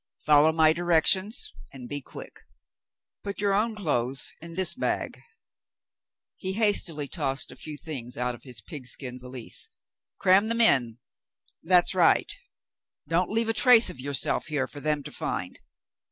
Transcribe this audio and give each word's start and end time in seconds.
"Follow 0.21 0.51
my 0.51 0.73
directions, 0.73 1.53
and 1.71 1.87
be 1.87 2.01
quick. 2.01 2.37
Put 3.23 3.39
your 3.39 3.53
own 3.53 3.75
clothes 3.75 4.33
in 4.41 4.55
this 4.55 4.73
bag." 4.73 5.21
He 6.37 6.53
hastily 6.53 7.07
tossed 7.07 7.51
a 7.51 7.55
few 7.55 7.77
things 7.77 8.17
out 8.17 8.33
of 8.33 8.41
his 8.41 8.61
pigskin 8.63 9.19
valise." 9.19 9.69
Cram 10.17 10.47
them 10.47 10.59
in; 10.59 10.97
that's 11.61 11.93
right. 11.93 12.31
Don't 13.07 13.29
leave 13.29 13.47
a 13.49 13.53
trace 13.53 13.91
of 13.91 13.99
yourself 13.99 14.47
here 14.47 14.65
for 14.67 14.79
them 14.79 15.03
to 15.03 15.11
find. 15.11 15.59